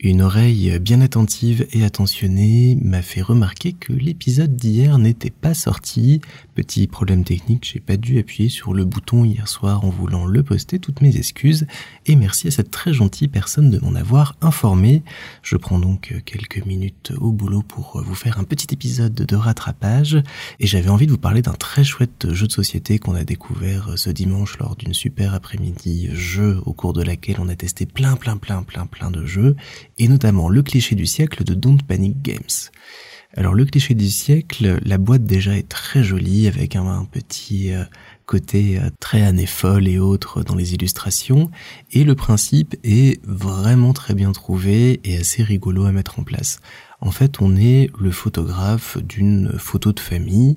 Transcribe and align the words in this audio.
Une 0.00 0.20
oreille 0.20 0.78
bien 0.78 1.00
attentive 1.00 1.66
et 1.72 1.82
attentionnée 1.82 2.76
m'a 2.82 3.00
fait 3.00 3.22
remarquer 3.22 3.72
que 3.72 3.94
l'épisode 3.94 4.54
d'hier 4.54 4.98
n'était 4.98 5.30
pas 5.30 5.54
sorti. 5.54 6.20
Petit 6.54 6.86
problème 6.86 7.24
technique, 7.24 7.70
j'ai 7.72 7.80
pas 7.80 7.96
dû 7.96 8.18
appuyer 8.18 8.50
sur 8.50 8.74
le 8.74 8.84
bouton 8.84 9.24
hier 9.24 9.48
soir 9.48 9.86
en 9.86 9.88
voulant 9.88 10.26
le 10.26 10.42
poster, 10.42 10.78
toutes 10.78 11.00
mes 11.00 11.16
excuses, 11.16 11.66
et 12.04 12.14
merci 12.14 12.48
à 12.48 12.50
cette 12.50 12.70
très 12.70 12.92
gentille 12.92 13.28
personne 13.28 13.70
de 13.70 13.78
m'en 13.78 13.94
avoir 13.94 14.36
informé. 14.42 15.02
Je 15.42 15.56
prends 15.56 15.78
donc 15.78 16.14
quelques 16.26 16.64
minutes 16.66 17.12
au 17.18 17.32
boulot 17.32 17.62
pour 17.62 18.02
vous 18.04 18.14
faire 18.14 18.38
un 18.38 18.44
petit 18.44 18.68
épisode 18.72 19.14
de 19.14 19.36
rattrapage, 19.36 20.22
et 20.60 20.66
j'avais 20.66 20.90
envie 20.90 21.06
de 21.06 21.12
vous 21.12 21.18
parler 21.18 21.40
d'un 21.40 21.54
très 21.54 21.84
chouette 21.84 22.32
jeu 22.32 22.46
de 22.46 22.52
société 22.52 22.98
qu'on 22.98 23.14
a 23.14 23.24
découvert 23.24 23.94
ce 23.96 24.10
dimanche 24.10 24.58
lors 24.58 24.76
d'une 24.76 24.94
super 24.94 25.32
après-midi 25.32 26.10
jeu 26.12 26.60
au 26.66 26.74
cours 26.74 26.92
de 26.92 27.02
laquelle 27.02 27.36
on 27.38 27.48
a 27.48 27.56
testé 27.56 27.86
plein 27.86 28.16
plein 28.16 28.36
plein 28.36 28.62
plein 28.62 28.84
plein 28.84 29.10
de 29.10 29.24
jeu, 29.24 29.56
et 29.98 30.08
notamment 30.08 30.48
le 30.48 30.62
cliché 30.62 30.94
du 30.94 31.06
siècle 31.06 31.44
de 31.44 31.54
Don't 31.54 31.82
Panic 31.86 32.22
Games. 32.22 32.70
Alors 33.36 33.54
le 33.54 33.66
cliché 33.66 33.94
du 33.94 34.08
siècle, 34.08 34.78
la 34.82 34.96
boîte 34.96 35.24
déjà 35.24 35.56
est 35.56 35.68
très 35.68 36.02
jolie 36.02 36.48
avec 36.48 36.74
un, 36.74 37.04
petit 37.04 37.72
euh, 37.72 37.84
côté 38.24 38.78
euh, 38.78 38.88
très 38.98 39.20
année 39.22 39.46
folle 39.46 39.88
et 39.88 39.98
autres 39.98 40.42
dans 40.42 40.54
les 40.54 40.72
illustrations, 40.72 41.50
et 41.92 42.04
le 42.04 42.14
principe 42.14 42.76
est 42.82 43.20
vraiment 43.24 43.92
très 43.92 44.14
bien 44.14 44.32
trouvé 44.32 45.00
et 45.04 45.18
assez 45.18 45.42
rigolo 45.42 45.84
à 45.84 45.92
mettre 45.92 46.18
en 46.18 46.22
place. 46.22 46.60
En 47.00 47.10
fait, 47.10 47.42
on 47.42 47.56
est 47.56 47.90
le 48.00 48.10
photographe 48.10 48.96
d'une 49.02 49.52
photo 49.58 49.92
de 49.92 50.00
famille, 50.00 50.56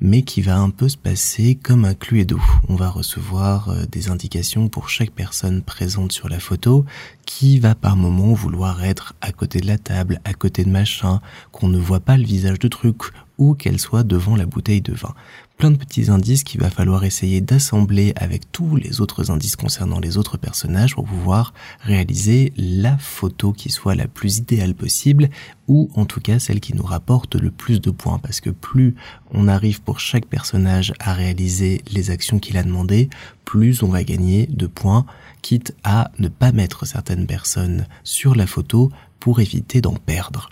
mais 0.00 0.22
qui 0.22 0.42
va 0.42 0.58
un 0.58 0.70
peu 0.70 0.88
se 0.88 0.96
passer 0.96 1.54
comme 1.54 1.84
un 1.84 1.94
Cluedo. 1.94 2.40
On 2.68 2.76
va 2.76 2.88
recevoir 2.88 3.68
euh, 3.68 3.84
des 3.90 4.08
indications 4.08 4.68
pour 4.68 4.88
chaque 4.88 5.10
personne 5.10 5.62
présente 5.62 6.12
sur 6.12 6.28
la 6.28 6.40
photo 6.40 6.84
qui 7.26 7.58
va 7.58 7.74
par 7.74 7.96
moment 7.96 8.32
vouloir 8.32 8.84
être 8.84 9.14
à 9.20 9.32
côté 9.32 9.60
de 9.60 9.66
la 9.66 9.78
table, 9.78 10.20
à 10.24 10.34
côté 10.34 10.64
de 10.64 10.70
machin, 10.70 11.20
qu'on 11.52 11.68
ne 11.68 11.78
voit 11.78 12.00
pas 12.00 12.16
le 12.16 12.24
visage 12.24 12.58
de 12.58 12.68
truc 12.68 13.02
ou 13.38 13.54
qu'elle 13.54 13.80
soit 13.80 14.02
devant 14.02 14.36
la 14.36 14.46
bouteille 14.46 14.80
de 14.80 14.92
vin. 14.92 15.14
Plein 15.56 15.70
de 15.70 15.76
petits 15.76 16.10
indices 16.10 16.42
qu'il 16.42 16.60
va 16.60 16.70
falloir 16.70 17.04
essayer 17.04 17.40
d'assembler 17.40 18.12
avec 18.16 18.50
tous 18.50 18.74
les 18.74 19.00
autres 19.00 19.30
indices 19.30 19.54
concernant 19.54 20.00
les 20.00 20.16
autres 20.16 20.36
personnages 20.36 20.94
pour 20.94 21.04
pouvoir 21.04 21.54
réaliser 21.80 22.52
la 22.56 22.98
photo 22.98 23.52
qui 23.52 23.70
soit 23.70 23.94
la 23.94 24.08
plus 24.08 24.38
idéale 24.38 24.74
possible 24.74 25.30
ou 25.68 25.90
en 25.94 26.06
tout 26.06 26.20
cas 26.20 26.40
celle 26.40 26.58
qui 26.58 26.74
nous 26.74 26.82
rapporte 26.82 27.36
le 27.36 27.52
plus 27.52 27.80
de 27.80 27.90
points 27.90 28.18
parce 28.18 28.40
que 28.40 28.50
plus 28.50 28.96
on 29.30 29.46
arrive 29.46 29.80
pour 29.80 30.00
chaque 30.00 30.26
personnage 30.26 30.92
à 30.98 31.12
réaliser 31.12 31.82
les 31.92 32.10
actions 32.10 32.40
qu'il 32.40 32.56
a 32.56 32.64
demandé, 32.64 33.08
plus 33.44 33.84
on 33.84 33.88
va 33.88 34.02
gagner 34.02 34.46
de 34.46 34.66
points 34.66 35.06
quitte 35.40 35.74
à 35.84 36.10
ne 36.18 36.28
pas 36.28 36.52
mettre 36.52 36.86
certaines 36.86 37.26
personnes 37.26 37.86
sur 38.02 38.34
la 38.34 38.46
photo 38.46 38.90
pour 39.20 39.40
éviter 39.40 39.80
d'en 39.80 39.94
perdre. 39.94 40.50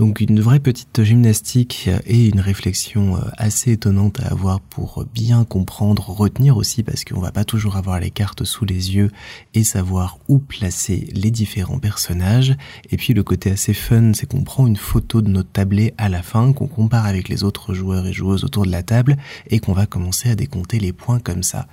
Donc 0.00 0.22
une 0.22 0.40
vraie 0.40 0.60
petite 0.60 1.04
gymnastique 1.04 1.90
et 2.06 2.28
une 2.28 2.40
réflexion 2.40 3.16
euh, 3.16 3.20
assez 3.36 3.72
étonnante 3.72 4.18
à 4.20 4.28
avoir 4.28 4.58
pour 4.58 5.04
bien 5.12 5.44
comprendre, 5.44 6.08
retenir 6.08 6.56
aussi 6.56 6.82
parce 6.82 7.04
qu'on 7.04 7.20
va 7.20 7.32
pas 7.32 7.44
toujours 7.44 7.76
avoir 7.76 8.00
les 8.00 8.10
cartes 8.10 8.44
sous 8.44 8.64
les 8.64 8.96
yeux 8.96 9.10
et 9.52 9.62
savoir 9.62 10.18
où 10.26 10.38
placer 10.38 11.06
les 11.12 11.30
différents 11.30 11.78
personnages. 11.78 12.56
Et 12.90 12.96
puis 12.96 13.12
le 13.12 13.22
côté 13.22 13.50
assez 13.50 13.74
fun, 13.74 14.14
c'est 14.14 14.24
qu'on 14.24 14.42
prend 14.42 14.66
une 14.66 14.78
photo 14.78 15.20
de 15.20 15.28
notre 15.28 15.50
tablé 15.50 15.92
à 15.98 16.08
la 16.08 16.22
fin, 16.22 16.54
qu'on 16.54 16.66
compare 16.66 17.04
avec 17.04 17.28
les 17.28 17.44
autres 17.44 17.74
joueurs 17.74 18.06
et 18.06 18.14
joueuses 18.14 18.44
autour 18.44 18.64
de 18.64 18.70
la 18.70 18.82
table 18.82 19.18
et 19.50 19.58
qu'on 19.58 19.74
va 19.74 19.84
commencer 19.84 20.30
à 20.30 20.34
décompter 20.34 20.78
les 20.78 20.94
points 20.94 21.18
comme 21.18 21.42
ça. 21.42 21.68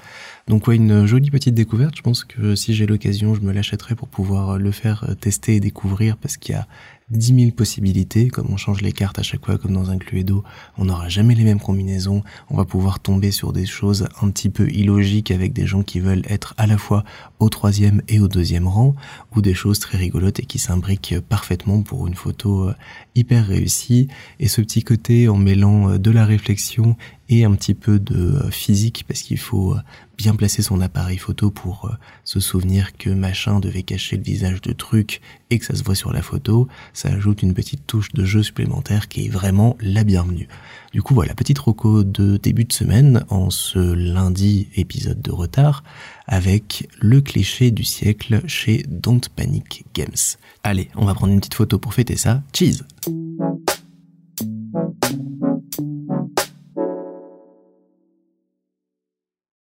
Donc 0.49 0.67
ouais, 0.67 0.75
une 0.75 1.05
jolie 1.05 1.31
petite 1.31 1.55
découverte. 1.55 1.95
Je 1.95 2.01
pense 2.01 2.25
que 2.25 2.55
si 2.55 2.73
j'ai 2.73 2.87
l'occasion, 2.87 3.35
je 3.35 3.39
me 3.39 3.53
l'achèterai 3.53 3.95
pour 3.95 4.09
pouvoir 4.09 4.57
le 4.57 4.71
faire 4.71 5.15
tester 5.21 5.55
et 5.55 5.59
découvrir 5.61 6.17
parce 6.17 6.35
qu'il 6.35 6.55
y 6.55 6.57
a 6.57 6.67
10 7.09 7.35
000 7.39 7.51
possibilités, 7.51 8.27
comme 8.27 8.47
on 8.51 8.57
change 8.57 8.81
les 8.81 8.91
cartes 8.91 9.17
à 9.17 9.23
chaque 9.23 9.45
fois 9.45 9.57
comme 9.57 9.71
dans 9.71 9.91
un 9.91 9.97
Cluedo, 9.97 10.43
on 10.77 10.85
n'aura 10.85 11.07
jamais 11.07 11.35
les 11.35 11.45
mêmes 11.45 11.59
combinaisons, 11.59 12.21
on 12.49 12.57
va 12.57 12.65
pouvoir 12.65 12.99
tomber 12.99 13.31
sur 13.31 13.53
des 13.53 13.65
choses 13.65 14.09
un 14.21 14.29
petit 14.29 14.49
peu 14.49 14.69
illogiques 14.69 15.31
avec 15.31 15.53
des 15.53 15.65
gens 15.65 15.83
qui 15.83 16.01
veulent 16.01 16.23
être 16.27 16.53
à 16.57 16.67
la 16.67 16.77
fois 16.77 17.05
au 17.39 17.47
troisième 17.47 18.01
et 18.09 18.19
au 18.19 18.27
deuxième 18.27 18.67
rang, 18.67 18.93
ou 19.33 19.41
des 19.41 19.53
choses 19.53 19.79
très 19.79 19.97
rigolotes 19.97 20.41
et 20.41 20.45
qui 20.45 20.59
s'imbriquent 20.59 21.21
parfaitement 21.21 21.81
pour 21.81 22.07
une 22.07 22.15
photo 22.15 22.67
euh, 22.67 22.75
hyper 23.15 23.47
réussie, 23.47 24.09
et 24.41 24.49
ce 24.49 24.59
petit 24.59 24.83
côté 24.83 25.29
en 25.29 25.37
mêlant 25.37 25.91
euh, 25.91 25.97
de 25.97 26.11
la 26.11 26.25
réflexion 26.25 26.97
et 27.29 27.43
un 27.43 27.53
petit 27.53 27.73
peu 27.73 27.99
de 27.99 28.15
euh, 28.15 28.51
physique 28.51 29.03
parce 29.07 29.21
qu'il 29.21 29.37
faut 29.37 29.73
euh, 29.73 29.79
bien 30.17 30.35
placer 30.35 30.61
son 30.61 30.81
appareil 30.81 31.17
photo 31.17 31.51
pour 31.51 31.85
euh, 31.85 31.95
se 32.23 32.39
souvenir 32.39 32.95
que 32.97 33.09
machin 33.09 33.59
devait 33.59 33.83
cacher 33.83 34.17
le 34.17 34.23
visage 34.23 34.61
de 34.61 34.73
truc 34.73 35.21
et 35.49 35.59
que 35.59 35.65
ça 35.65 35.75
se 35.75 35.83
voit 35.83 35.95
sur 35.95 36.13
la 36.13 36.21
photo, 36.21 36.67
ça 36.93 37.09
ajoute 37.09 37.43
une 37.43 37.53
petite 37.53 37.85
touche 37.85 38.11
de 38.13 38.23
jeu 38.25 38.43
supplémentaire 38.43 39.07
qui 39.07 39.25
est 39.25 39.29
vraiment 39.29 39.77
la 39.81 40.03
bienvenue. 40.03 40.47
Du 40.93 41.01
coup 41.01 41.13
voilà, 41.13 41.35
petite 41.35 41.59
roco 41.59 42.03
de 42.03 42.37
début 42.37 42.65
de 42.65 42.73
semaine 42.73 43.25
en 43.29 43.49
ce 43.49 43.79
lundi 43.79 44.69
épisode 44.75 45.21
de 45.21 45.31
retard 45.31 45.83
avec 46.27 46.87
le 46.99 47.21
cliché 47.21 47.71
du 47.71 47.83
siècle 47.83 48.41
chez 48.47 48.85
Don't 48.87 49.21
Panic 49.35 49.85
Games. 49.93 50.37
Allez, 50.63 50.89
on 50.95 51.05
va 51.05 51.13
prendre 51.13 51.33
une 51.33 51.39
petite 51.39 51.55
photo 51.55 51.77
pour 51.77 51.93
fêter 51.93 52.15
ça. 52.15 52.41
Cheese 52.53 52.83